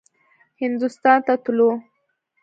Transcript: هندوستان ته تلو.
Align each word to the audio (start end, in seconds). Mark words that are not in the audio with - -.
هندوستان 0.61 1.17
ته 1.25 1.33
تلو. 1.43 1.69